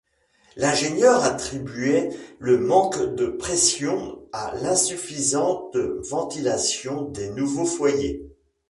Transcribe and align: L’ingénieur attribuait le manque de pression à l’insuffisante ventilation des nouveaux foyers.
L’ingénieur 0.55 1.23
attribuait 1.23 2.09
le 2.39 2.57
manque 2.57 2.97
de 3.13 3.27
pression 3.27 4.17
à 4.33 4.55
l’insuffisante 4.55 5.75
ventilation 5.77 7.03
des 7.03 7.29
nouveaux 7.29 7.67
foyers. 7.67 8.25